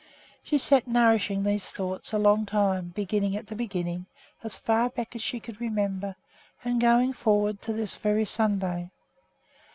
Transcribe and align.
She 0.41 0.57
sat 0.57 0.87
nourishing 0.87 1.43
these 1.43 1.69
thoughts 1.69 2.11
a 2.11 2.17
long 2.17 2.43
time, 2.47 2.87
beginning 2.95 3.35
at 3.37 3.45
the 3.45 3.55
beginning, 3.55 4.07
as 4.43 4.57
far 4.57 4.89
back 4.89 5.15
as 5.15 5.21
she 5.21 5.39
could 5.39 5.61
remember, 5.61 6.15
and 6.63 6.81
going 6.81 7.13
forward 7.13 7.61
to 7.61 7.73
this 7.73 7.95
very 7.97 8.25
Sunday. 8.25 8.89